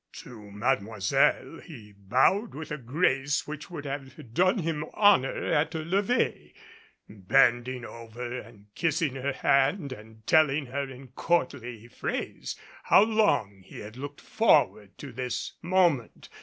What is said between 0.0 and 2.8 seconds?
To Mademoiselle he bowed with a